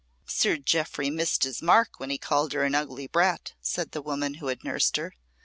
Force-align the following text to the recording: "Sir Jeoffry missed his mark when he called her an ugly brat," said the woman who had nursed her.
"Sir 0.25 0.57
Jeoffry 0.57 1.11
missed 1.11 1.43
his 1.43 1.61
mark 1.61 1.99
when 1.99 2.09
he 2.09 2.17
called 2.17 2.53
her 2.53 2.63
an 2.63 2.73
ugly 2.73 3.05
brat," 3.05 3.53
said 3.61 3.91
the 3.91 4.01
woman 4.01 4.33
who 4.41 4.47
had 4.47 4.63
nursed 4.63 4.97
her. 4.97 5.13